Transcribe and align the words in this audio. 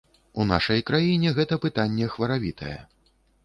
У 0.39 0.45
нашай 0.51 0.81
краіне 0.87 1.35
гэта 1.41 1.61
пытанне 1.67 2.11
хваравітае. 2.17 2.77